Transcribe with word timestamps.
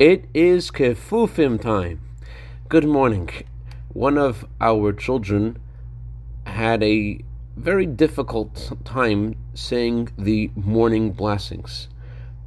It 0.00 0.24
is 0.34 0.72
kefufim 0.72 1.62
time. 1.62 2.00
Good 2.68 2.84
morning. 2.84 3.30
One 3.92 4.18
of 4.18 4.44
our 4.60 4.92
children 4.92 5.60
had 6.44 6.82
a 6.82 7.20
very 7.56 7.86
difficult 7.86 8.72
time 8.84 9.36
saying 9.54 10.08
the 10.18 10.50
morning 10.56 11.12
blessings, 11.12 11.86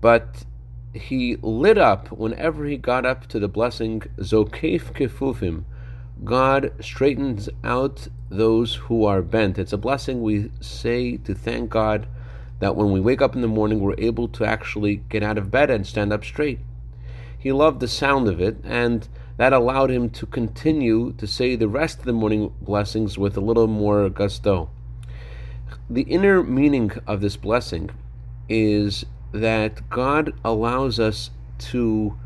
but 0.00 0.44
he 0.92 1.36
lit 1.40 1.78
up 1.78 2.10
whenever 2.10 2.64
he 2.64 2.76
got 2.76 3.06
up 3.06 3.28
to 3.28 3.38
the 3.38 3.46
blessing 3.46 4.00
Zokef 4.18 4.92
kefufim. 4.92 5.62
God 6.24 6.72
straightens 6.80 7.48
out 7.62 8.08
those 8.28 8.74
who 8.74 9.04
are 9.04 9.22
bent. 9.22 9.56
It's 9.56 9.72
a 9.72 9.78
blessing 9.78 10.20
we 10.20 10.50
say 10.58 11.18
to 11.18 11.32
thank 11.32 11.70
God 11.70 12.08
that 12.58 12.74
when 12.74 12.90
we 12.90 12.98
wake 12.98 13.22
up 13.22 13.36
in 13.36 13.40
the 13.40 13.46
morning, 13.46 13.78
we're 13.78 13.94
able 13.98 14.26
to 14.26 14.44
actually 14.44 14.96
get 15.08 15.22
out 15.22 15.38
of 15.38 15.52
bed 15.52 15.70
and 15.70 15.86
stand 15.86 16.12
up 16.12 16.24
straight. 16.24 16.58
He 17.46 17.52
loved 17.52 17.78
the 17.78 17.86
sound 17.86 18.26
of 18.26 18.40
it, 18.40 18.56
and 18.64 19.06
that 19.36 19.52
allowed 19.52 19.88
him 19.88 20.10
to 20.10 20.26
continue 20.26 21.12
to 21.12 21.28
say 21.28 21.54
the 21.54 21.68
rest 21.68 22.00
of 22.00 22.04
the 22.04 22.12
morning 22.12 22.52
blessings 22.60 23.18
with 23.18 23.36
a 23.36 23.40
little 23.40 23.68
more 23.68 24.10
gusto. 24.10 24.68
The 25.88 26.02
inner 26.02 26.42
meaning 26.42 26.90
of 27.06 27.20
this 27.20 27.36
blessing 27.36 27.90
is 28.48 29.06
that 29.30 29.88
God 29.90 30.34
allows 30.44 30.98
us 30.98 31.30
to 31.70 32.18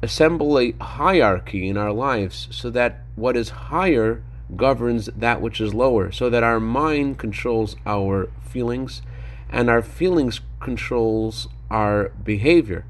assemble 0.00 0.58
a 0.58 0.72
hierarchy 0.80 1.68
in 1.68 1.76
our 1.76 1.92
lives 1.92 2.48
so 2.50 2.70
that 2.70 3.02
what 3.16 3.36
is 3.36 3.50
higher 3.50 4.22
governs 4.56 5.10
that 5.14 5.42
which 5.42 5.60
is 5.60 5.74
lower, 5.74 6.10
so 6.10 6.30
that 6.30 6.42
our 6.42 6.60
mind 6.60 7.18
controls 7.18 7.76
our 7.84 8.30
feelings 8.48 9.02
and 9.50 9.68
our 9.68 9.82
feelings 9.82 10.40
controls 10.60 11.46
our 11.70 12.08
behavior. 12.24 12.86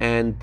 And 0.00 0.36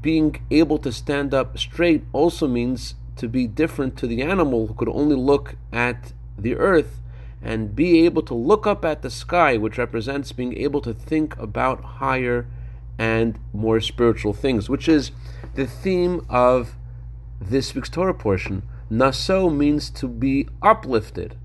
being 0.00 0.36
able 0.50 0.78
to 0.78 0.92
stand 0.92 1.32
up 1.32 1.58
straight 1.58 2.04
also 2.12 2.48
means 2.48 2.94
to 3.16 3.28
be 3.28 3.46
different 3.46 3.96
to 3.96 4.06
the 4.06 4.22
animal 4.22 4.66
who 4.66 4.74
could 4.74 4.88
only 4.88 5.16
look 5.16 5.56
at 5.72 6.12
the 6.38 6.56
earth 6.56 7.00
and 7.42 7.76
be 7.76 8.04
able 8.04 8.22
to 8.22 8.34
look 8.34 8.66
up 8.66 8.84
at 8.84 9.02
the 9.02 9.10
sky, 9.10 9.56
which 9.56 9.78
represents 9.78 10.32
being 10.32 10.56
able 10.58 10.80
to 10.80 10.92
think 10.92 11.36
about 11.38 11.82
higher 11.84 12.46
and 12.98 13.38
more 13.52 13.80
spiritual 13.80 14.32
things, 14.32 14.68
which 14.68 14.88
is 14.88 15.12
the 15.54 15.66
theme 15.66 16.24
of 16.28 16.76
this 17.40 17.74
week's 17.74 17.88
Torah 17.88 18.14
portion. 18.14 18.62
Naso 18.88 19.50
means 19.50 19.90
to 19.90 20.08
be 20.08 20.48
uplifted, 20.62 21.36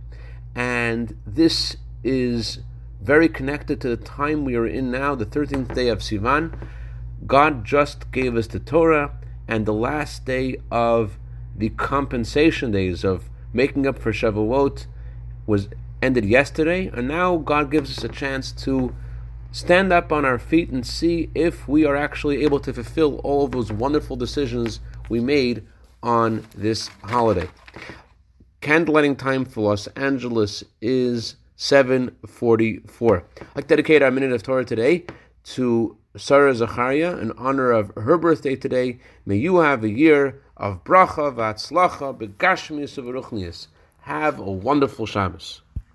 and 0.56 1.18
this 1.26 1.78
is 2.04 2.60
very 3.02 3.28
connected 3.28 3.82
to 3.82 3.90
the 3.90 3.98
time 3.98 4.46
we 4.46 4.56
are 4.56 4.68
in 4.68 4.92
now, 4.92 5.16
the 5.16 5.26
13th 5.26 5.74
day 5.74 5.88
of 5.88 6.00
Sivan 6.00 6.56
God 7.32 7.64
just 7.64 8.12
gave 8.12 8.36
us 8.36 8.48
the 8.48 8.60
Torah 8.60 9.18
and 9.48 9.66
the 9.66 9.72
last 9.72 10.26
day 10.26 10.58
of 10.70 11.18
the 11.56 11.70
compensation 11.70 12.72
days 12.72 13.06
of 13.06 13.30
making 13.54 13.88
up 13.88 13.98
for 13.98 14.12
Shavuot 14.12 14.86
was 15.48 15.70
ended 16.02 16.26
yesterday, 16.26 16.88
and 16.88 17.08
now 17.08 17.38
God 17.38 17.72
gives 17.72 17.98
us 17.98 18.04
a 18.04 18.10
chance 18.10 18.52
to 18.64 18.94
stand 19.50 19.94
up 19.94 20.12
on 20.12 20.26
our 20.26 20.38
feet 20.38 20.72
and 20.72 20.86
see 20.86 21.30
if 21.34 21.70
we 21.70 21.86
are 21.86 21.96
actually 21.96 22.44
able 22.44 22.60
to 22.60 22.74
fulfill 22.74 23.20
all 23.20 23.46
of 23.46 23.52
those 23.52 23.72
wonderful 23.72 24.18
decisions 24.18 24.82
we 25.08 25.22
made 25.22 25.66
on 26.04 26.46
this 26.54 26.90
holiday. 27.06 27.48
Candlelighting 28.62 29.18
time 29.18 29.46
for 29.46 29.62
Los 29.62 29.88
Angeles 29.96 30.66
is 30.82 31.38
744. 31.56 33.24
I'd 33.40 33.56
like 33.56 33.68
to 33.68 33.70
dedicate 33.70 34.02
our 34.02 34.12
minute 34.12 34.34
of 34.34 34.44
Torah 34.44 34.66
today 34.66 35.06
to 35.44 35.98
Sarah 36.16 36.54
Zachariah 36.54 37.18
in 37.18 37.32
honor 37.34 37.72
of 37.72 37.92
her 37.96 38.18
birthday 38.18 38.56
today. 38.56 39.00
May 39.26 39.38
you 39.38 39.58
have 39.58 39.84
a 39.84 39.90
year 39.90 40.42
of 40.58 40.84
bracha, 40.84 41.34
vatzlacha, 41.34 42.18
begashmius, 42.18 42.98
of 42.98 43.68
Have 44.02 44.40
a 44.40 44.52
wonderful 44.52 45.06
Shabbos. 45.06 45.62